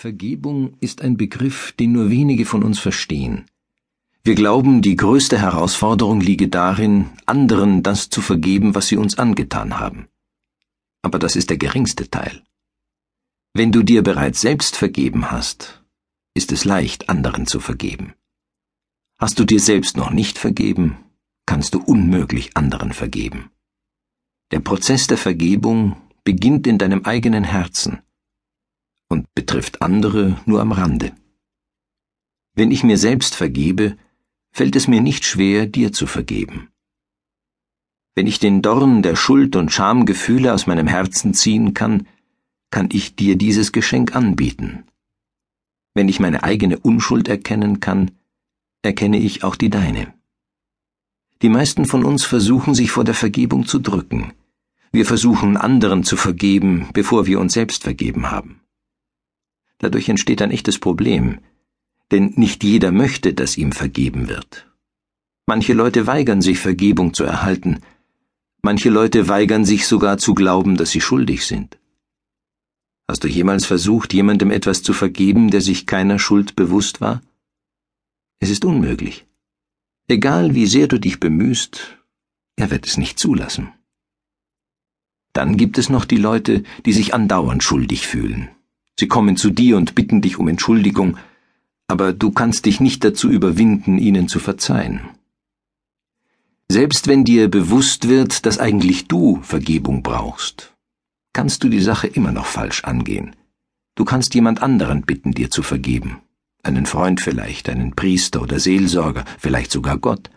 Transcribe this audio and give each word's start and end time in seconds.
Vergebung 0.00 0.78
ist 0.80 1.02
ein 1.02 1.18
Begriff, 1.18 1.72
den 1.72 1.92
nur 1.92 2.08
wenige 2.08 2.46
von 2.46 2.62
uns 2.62 2.78
verstehen. 2.78 3.44
Wir 4.24 4.34
glauben, 4.34 4.80
die 4.80 4.96
größte 4.96 5.38
Herausforderung 5.38 6.22
liege 6.22 6.48
darin, 6.48 7.10
anderen 7.26 7.82
das 7.82 8.08
zu 8.08 8.22
vergeben, 8.22 8.74
was 8.74 8.88
sie 8.88 8.96
uns 8.96 9.18
angetan 9.18 9.78
haben. 9.78 10.08
Aber 11.02 11.18
das 11.18 11.36
ist 11.36 11.50
der 11.50 11.58
geringste 11.58 12.08
Teil. 12.08 12.42
Wenn 13.52 13.72
du 13.72 13.82
dir 13.82 14.02
bereits 14.02 14.40
selbst 14.40 14.74
vergeben 14.74 15.30
hast, 15.30 15.84
ist 16.32 16.50
es 16.50 16.64
leicht, 16.64 17.10
anderen 17.10 17.46
zu 17.46 17.60
vergeben. 17.60 18.14
Hast 19.18 19.38
du 19.38 19.44
dir 19.44 19.60
selbst 19.60 19.98
noch 19.98 20.12
nicht 20.12 20.38
vergeben, 20.38 20.96
kannst 21.44 21.74
du 21.74 21.78
unmöglich 21.78 22.56
anderen 22.56 22.94
vergeben. 22.94 23.50
Der 24.50 24.60
Prozess 24.60 25.08
der 25.08 25.18
Vergebung 25.18 25.98
beginnt 26.24 26.66
in 26.66 26.78
deinem 26.78 27.04
eigenen 27.04 27.44
Herzen 27.44 28.00
betrifft 29.50 29.82
andere 29.82 30.40
nur 30.46 30.60
am 30.60 30.70
Rande. 30.70 31.10
Wenn 32.54 32.70
ich 32.70 32.84
mir 32.84 32.96
selbst 32.96 33.34
vergebe, 33.34 33.96
fällt 34.52 34.76
es 34.76 34.86
mir 34.86 35.00
nicht 35.00 35.24
schwer, 35.24 35.66
dir 35.66 35.92
zu 35.92 36.06
vergeben. 36.06 36.68
Wenn 38.14 38.28
ich 38.28 38.38
den 38.38 38.62
Dorn 38.62 39.02
der 39.02 39.16
Schuld 39.16 39.56
und 39.56 39.72
Schamgefühle 39.72 40.54
aus 40.54 40.68
meinem 40.68 40.86
Herzen 40.86 41.34
ziehen 41.34 41.74
kann, 41.74 42.06
kann 42.70 42.90
ich 42.92 43.16
dir 43.16 43.34
dieses 43.34 43.72
Geschenk 43.72 44.14
anbieten. 44.14 44.84
Wenn 45.94 46.08
ich 46.08 46.20
meine 46.20 46.44
eigene 46.44 46.78
Unschuld 46.78 47.26
erkennen 47.26 47.80
kann, 47.80 48.12
erkenne 48.82 49.18
ich 49.18 49.42
auch 49.42 49.56
die 49.56 49.70
deine. 49.70 50.14
Die 51.42 51.48
meisten 51.48 51.86
von 51.86 52.04
uns 52.04 52.22
versuchen 52.22 52.76
sich 52.76 52.92
vor 52.92 53.02
der 53.02 53.14
Vergebung 53.14 53.66
zu 53.66 53.80
drücken. 53.80 54.32
Wir 54.92 55.06
versuchen 55.06 55.56
anderen 55.56 56.04
zu 56.04 56.16
vergeben, 56.16 56.88
bevor 56.92 57.26
wir 57.26 57.40
uns 57.40 57.54
selbst 57.54 57.82
vergeben 57.82 58.30
haben. 58.30 58.59
Dadurch 59.80 60.10
entsteht 60.10 60.42
ein 60.42 60.50
echtes 60.50 60.78
Problem, 60.78 61.40
denn 62.10 62.34
nicht 62.36 62.62
jeder 62.62 62.92
möchte, 62.92 63.32
dass 63.34 63.56
ihm 63.56 63.72
vergeben 63.72 64.28
wird. 64.28 64.70
Manche 65.46 65.72
Leute 65.72 66.06
weigern 66.06 66.42
sich, 66.42 66.58
Vergebung 66.58 67.14
zu 67.14 67.24
erhalten, 67.24 67.80
manche 68.62 68.90
Leute 68.90 69.26
weigern 69.26 69.64
sich 69.64 69.86
sogar 69.86 70.18
zu 70.18 70.34
glauben, 70.34 70.76
dass 70.76 70.90
sie 70.90 71.00
schuldig 71.00 71.46
sind. 71.46 71.78
Hast 73.08 73.24
du 73.24 73.28
jemals 73.28 73.64
versucht, 73.64 74.12
jemandem 74.12 74.50
etwas 74.50 74.82
zu 74.82 74.92
vergeben, 74.92 75.50
der 75.50 75.62
sich 75.62 75.86
keiner 75.86 76.18
Schuld 76.18 76.54
bewusst 76.56 77.00
war? 77.00 77.22
Es 78.38 78.50
ist 78.50 78.64
unmöglich. 78.64 79.26
Egal 80.08 80.54
wie 80.54 80.66
sehr 80.66 80.88
du 80.88 81.00
dich 81.00 81.20
bemühst, 81.20 81.98
er 82.56 82.70
wird 82.70 82.86
es 82.86 82.98
nicht 82.98 83.18
zulassen. 83.18 83.72
Dann 85.32 85.56
gibt 85.56 85.78
es 85.78 85.88
noch 85.88 86.04
die 86.04 86.18
Leute, 86.18 86.64
die 86.84 86.92
sich 86.92 87.14
andauernd 87.14 87.64
schuldig 87.64 88.06
fühlen. 88.06 88.50
Sie 89.00 89.08
kommen 89.08 89.38
zu 89.38 89.48
dir 89.48 89.78
und 89.78 89.94
bitten 89.94 90.20
dich 90.20 90.38
um 90.38 90.46
Entschuldigung, 90.46 91.16
aber 91.88 92.12
du 92.12 92.32
kannst 92.32 92.66
dich 92.66 92.80
nicht 92.80 93.02
dazu 93.02 93.30
überwinden, 93.30 93.96
ihnen 93.96 94.28
zu 94.28 94.38
verzeihen. 94.38 95.00
Selbst 96.68 97.08
wenn 97.08 97.24
dir 97.24 97.48
bewusst 97.48 98.10
wird, 98.10 98.44
dass 98.44 98.58
eigentlich 98.58 99.08
du 99.08 99.40
Vergebung 99.40 100.02
brauchst, 100.02 100.74
kannst 101.32 101.64
du 101.64 101.70
die 101.70 101.80
Sache 101.80 102.08
immer 102.08 102.30
noch 102.30 102.44
falsch 102.44 102.84
angehen. 102.84 103.34
Du 103.94 104.04
kannst 104.04 104.34
jemand 104.34 104.60
anderen 104.60 105.00
bitten, 105.00 105.32
dir 105.32 105.50
zu 105.50 105.62
vergeben. 105.62 106.18
Einen 106.62 106.84
Freund 106.84 107.22
vielleicht, 107.22 107.70
einen 107.70 107.96
Priester 107.96 108.42
oder 108.42 108.60
Seelsorger, 108.60 109.24
vielleicht 109.38 109.72
sogar 109.72 109.96
Gott. 109.96 110.28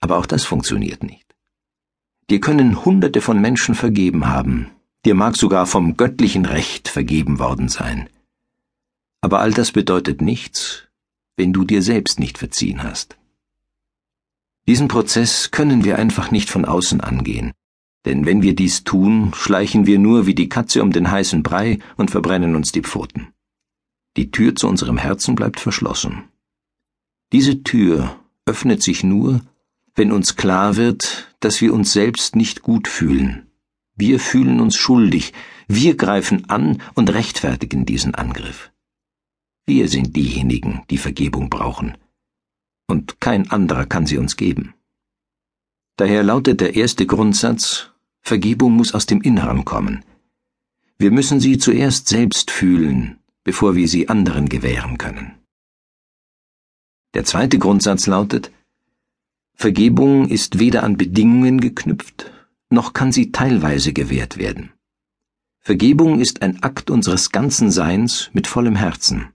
Aber 0.00 0.16
auch 0.16 0.24
das 0.24 0.44
funktioniert 0.44 1.02
nicht. 1.02 1.26
Dir 2.30 2.40
können 2.40 2.86
Hunderte 2.86 3.20
von 3.20 3.38
Menschen 3.38 3.74
vergeben 3.74 4.28
haben, 4.28 4.70
dir 5.06 5.14
mag 5.14 5.36
sogar 5.36 5.66
vom 5.66 5.96
göttlichen 5.96 6.44
Recht 6.44 6.88
vergeben 6.88 7.38
worden 7.38 7.68
sein. 7.68 8.10
Aber 9.20 9.40
all 9.40 9.52
das 9.52 9.70
bedeutet 9.70 10.20
nichts, 10.20 10.88
wenn 11.36 11.52
du 11.52 11.64
dir 11.64 11.80
selbst 11.80 12.18
nicht 12.18 12.38
verziehen 12.38 12.82
hast. 12.82 13.16
Diesen 14.66 14.88
Prozess 14.88 15.52
können 15.52 15.84
wir 15.84 15.96
einfach 15.96 16.32
nicht 16.32 16.50
von 16.50 16.64
außen 16.64 17.00
angehen, 17.00 17.52
denn 18.04 18.26
wenn 18.26 18.42
wir 18.42 18.56
dies 18.56 18.82
tun, 18.82 19.32
schleichen 19.32 19.86
wir 19.86 20.00
nur 20.00 20.26
wie 20.26 20.34
die 20.34 20.48
Katze 20.48 20.82
um 20.82 20.90
den 20.90 21.08
heißen 21.08 21.44
Brei 21.44 21.78
und 21.96 22.10
verbrennen 22.10 22.56
uns 22.56 22.72
die 22.72 22.82
Pfoten. 22.82 23.28
Die 24.16 24.32
Tür 24.32 24.56
zu 24.56 24.66
unserem 24.66 24.98
Herzen 24.98 25.36
bleibt 25.36 25.60
verschlossen. 25.60 26.24
Diese 27.32 27.62
Tür 27.62 28.18
öffnet 28.44 28.82
sich 28.82 29.04
nur, 29.04 29.40
wenn 29.94 30.10
uns 30.10 30.34
klar 30.34 30.74
wird, 30.74 31.32
dass 31.38 31.60
wir 31.60 31.72
uns 31.72 31.92
selbst 31.92 32.34
nicht 32.34 32.62
gut 32.62 32.88
fühlen 32.88 33.45
wir 33.96 34.20
fühlen 34.20 34.60
uns 34.60 34.76
schuldig, 34.76 35.32
wir 35.68 35.96
greifen 35.96 36.48
an 36.48 36.82
und 36.94 37.12
rechtfertigen 37.12 37.86
diesen 37.86 38.14
Angriff. 38.14 38.70
Wir 39.66 39.88
sind 39.88 40.14
diejenigen, 40.14 40.82
die 40.90 40.98
Vergebung 40.98 41.50
brauchen, 41.50 41.96
und 42.86 43.20
kein 43.20 43.50
anderer 43.50 43.86
kann 43.86 44.06
sie 44.06 44.18
uns 44.18 44.36
geben. 44.36 44.74
Daher 45.96 46.22
lautet 46.22 46.60
der 46.60 46.76
erste 46.76 47.06
Grundsatz, 47.06 47.90
Vergebung 48.20 48.74
muss 48.74 48.94
aus 48.94 49.06
dem 49.06 49.22
Inneren 49.22 49.64
kommen. 49.64 50.04
Wir 50.98 51.10
müssen 51.10 51.40
sie 51.40 51.58
zuerst 51.58 52.08
selbst 52.08 52.50
fühlen, 52.50 53.18
bevor 53.44 53.76
wir 53.76 53.88
sie 53.88 54.08
anderen 54.08 54.48
gewähren 54.48 54.98
können. 54.98 55.34
Der 57.14 57.24
zweite 57.24 57.58
Grundsatz 57.58 58.06
lautet, 58.06 58.52
Vergebung 59.54 60.28
ist 60.28 60.58
weder 60.58 60.82
an 60.82 60.96
Bedingungen 60.98 61.60
geknüpft, 61.60 62.30
noch 62.70 62.92
kann 62.92 63.12
sie 63.12 63.32
teilweise 63.32 63.92
gewährt 63.92 64.36
werden. 64.38 64.72
Vergebung 65.60 66.20
ist 66.20 66.42
ein 66.42 66.62
Akt 66.62 66.90
unseres 66.90 67.32
ganzen 67.32 67.70
Seins 67.70 68.30
mit 68.32 68.46
vollem 68.46 68.76
Herzen. 68.76 69.28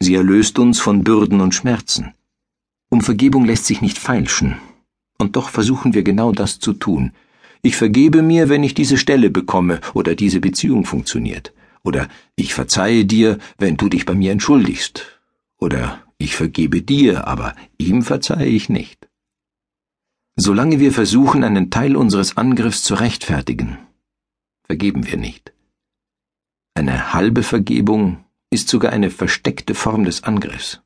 Sie 0.00 0.14
erlöst 0.14 0.58
uns 0.58 0.80
von 0.80 1.04
Bürden 1.04 1.40
und 1.40 1.54
Schmerzen. 1.54 2.14
Um 2.90 3.00
Vergebung 3.00 3.44
lässt 3.44 3.66
sich 3.66 3.80
nicht 3.80 3.98
feilschen, 3.98 4.56
und 5.18 5.36
doch 5.36 5.48
versuchen 5.48 5.94
wir 5.94 6.02
genau 6.02 6.32
das 6.32 6.58
zu 6.58 6.72
tun. 6.72 7.12
Ich 7.62 7.76
vergebe 7.76 8.22
mir, 8.22 8.48
wenn 8.48 8.64
ich 8.64 8.74
diese 8.74 8.98
Stelle 8.98 9.30
bekomme 9.30 9.80
oder 9.94 10.16
diese 10.16 10.40
Beziehung 10.40 10.84
funktioniert. 10.84 11.52
Oder 11.84 12.08
ich 12.34 12.54
verzeihe 12.54 13.04
dir, 13.04 13.38
wenn 13.58 13.76
du 13.76 13.88
dich 13.88 14.04
bei 14.04 14.14
mir 14.14 14.32
entschuldigst. 14.32 15.20
Oder 15.58 16.02
ich 16.18 16.34
vergebe 16.34 16.82
dir, 16.82 17.28
aber 17.28 17.54
ihm 17.78 18.02
verzeihe 18.02 18.48
ich 18.48 18.68
nicht. 18.68 19.01
Solange 20.36 20.80
wir 20.80 20.92
versuchen, 20.92 21.44
einen 21.44 21.70
Teil 21.70 21.94
unseres 21.94 22.36
Angriffs 22.36 22.82
zu 22.84 22.94
rechtfertigen, 22.94 23.78
vergeben 24.64 25.06
wir 25.06 25.18
nicht. 25.18 25.52
Eine 26.74 27.12
halbe 27.12 27.42
Vergebung 27.42 28.24
ist 28.48 28.68
sogar 28.68 28.92
eine 28.92 29.10
versteckte 29.10 29.74
Form 29.74 30.04
des 30.04 30.24
Angriffs. 30.24 30.80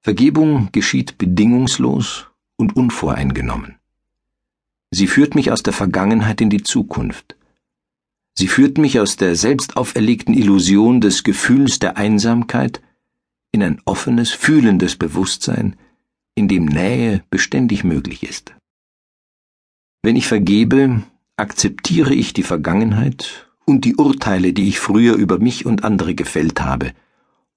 Vergebung 0.00 0.70
geschieht 0.72 1.18
bedingungslos 1.18 2.26
und 2.56 2.74
unvoreingenommen. 2.76 3.76
Sie 4.90 5.06
führt 5.06 5.34
mich 5.34 5.52
aus 5.52 5.62
der 5.62 5.72
Vergangenheit 5.72 6.40
in 6.40 6.50
die 6.50 6.62
Zukunft. 6.62 7.36
Sie 8.34 8.48
führt 8.48 8.78
mich 8.78 8.98
aus 8.98 9.16
der 9.16 9.36
selbst 9.36 9.76
auferlegten 9.76 10.34
Illusion 10.34 11.00
des 11.00 11.24
Gefühls 11.24 11.78
der 11.78 11.96
Einsamkeit 11.96 12.80
in 13.52 13.62
ein 13.62 13.80
offenes, 13.84 14.30
fühlendes 14.30 14.96
Bewusstsein, 14.96 15.76
in 16.38 16.48
dem 16.48 16.64
Nähe 16.64 17.22
beständig 17.30 17.84
möglich 17.84 18.22
ist. 18.22 18.54
Wenn 20.02 20.16
ich 20.16 20.26
vergebe, 20.26 21.02
akzeptiere 21.36 22.14
ich 22.14 22.32
die 22.32 22.42
Vergangenheit 22.42 23.50
und 23.66 23.84
die 23.84 23.96
Urteile, 23.96 24.52
die 24.52 24.68
ich 24.68 24.80
früher 24.80 25.14
über 25.16 25.38
mich 25.38 25.66
und 25.66 25.84
andere 25.84 26.14
gefällt 26.14 26.60
habe, 26.60 26.92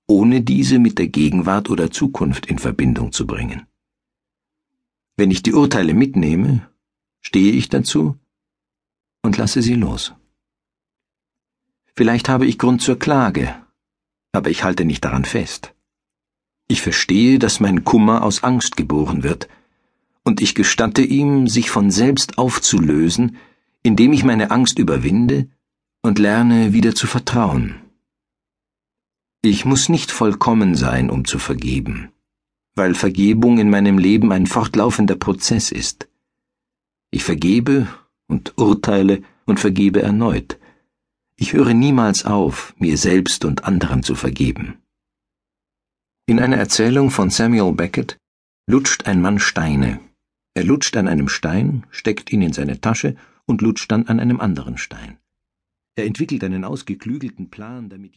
ohne 0.07 0.41
diese 0.41 0.79
mit 0.79 0.97
der 0.97 1.07
Gegenwart 1.07 1.69
oder 1.69 1.91
Zukunft 1.91 2.47
in 2.47 2.59
Verbindung 2.59 3.11
zu 3.11 3.25
bringen. 3.25 3.67
Wenn 5.15 5.31
ich 5.31 5.43
die 5.43 5.53
Urteile 5.53 5.93
mitnehme, 5.93 6.67
stehe 7.21 7.53
ich 7.53 7.69
dazu 7.69 8.17
und 9.21 9.37
lasse 9.37 9.61
sie 9.61 9.75
los. 9.75 10.13
Vielleicht 11.95 12.27
habe 12.27 12.45
ich 12.45 12.57
Grund 12.57 12.81
zur 12.81 12.97
Klage, 12.97 13.55
aber 14.31 14.49
ich 14.49 14.63
halte 14.63 14.85
nicht 14.85 15.05
daran 15.05 15.25
fest. 15.25 15.73
Ich 16.71 16.81
verstehe, 16.81 17.37
dass 17.37 17.59
mein 17.59 17.83
Kummer 17.83 18.23
aus 18.23 18.43
Angst 18.45 18.77
geboren 18.77 19.23
wird, 19.23 19.49
und 20.23 20.39
ich 20.39 20.55
gestatte 20.55 21.01
ihm, 21.01 21.49
sich 21.49 21.69
von 21.69 21.91
selbst 21.91 22.37
aufzulösen, 22.37 23.35
indem 23.83 24.13
ich 24.13 24.23
meine 24.23 24.51
Angst 24.51 24.79
überwinde 24.79 25.49
und 26.01 26.17
lerne 26.17 26.71
wieder 26.71 26.95
zu 26.95 27.07
vertrauen. 27.07 27.75
Ich 29.41 29.65
muss 29.65 29.89
nicht 29.89 30.11
vollkommen 30.11 30.75
sein, 30.75 31.09
um 31.09 31.25
zu 31.25 31.39
vergeben, 31.39 32.07
weil 32.73 32.95
Vergebung 32.95 33.57
in 33.57 33.69
meinem 33.69 33.97
Leben 33.97 34.31
ein 34.31 34.47
fortlaufender 34.47 35.17
Prozess 35.17 35.73
ist. 35.73 36.07
Ich 37.09 37.25
vergebe 37.25 37.89
und 38.27 38.53
urteile 38.57 39.23
und 39.45 39.59
vergebe 39.59 40.03
erneut. 40.03 40.57
Ich 41.35 41.51
höre 41.51 41.73
niemals 41.73 42.23
auf, 42.23 42.73
mir 42.77 42.95
selbst 42.95 43.43
und 43.43 43.65
anderen 43.65 44.03
zu 44.03 44.15
vergeben. 44.15 44.77
In 46.27 46.39
einer 46.39 46.57
Erzählung 46.57 47.09
von 47.09 47.29
Samuel 47.29 47.73
Beckett 47.73 48.17
lutscht 48.67 49.07
ein 49.07 49.21
Mann 49.21 49.39
Steine. 49.39 49.99
Er 50.53 50.63
lutscht 50.63 50.95
an 50.95 51.07
einem 51.07 51.27
Stein, 51.27 51.85
steckt 51.89 52.31
ihn 52.31 52.43
in 52.43 52.53
seine 52.53 52.79
Tasche 52.79 53.15
und 53.45 53.61
lutscht 53.61 53.91
dann 53.91 54.07
an 54.07 54.19
einem 54.19 54.39
anderen 54.39 54.77
Stein. 54.77 55.17
Er 55.95 56.05
entwickelt 56.05 56.43
einen 56.43 56.63
ausgeklügelten 56.63 57.49
Plan, 57.49 57.89
damit 57.89 58.09